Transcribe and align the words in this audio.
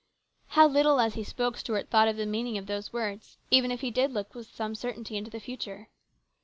How 0.57 0.67
little, 0.67 0.99
as 0.99 1.13
he 1.13 1.23
spoke, 1.23 1.57
Stuart 1.57 1.91
thought 1.91 2.07
of 2.07 2.17
the 2.17 2.25
meaning 2.25 2.57
of 2.57 2.65
those 2.65 2.91
words, 2.91 3.37
even 3.51 3.69
if 3.69 3.81
he 3.81 3.91
did 3.91 4.11
look 4.11 4.33
with 4.33 4.47
some 4.47 4.73
certainty 4.73 5.15
into 5.15 5.29
the 5.29 5.39
future. 5.39 5.89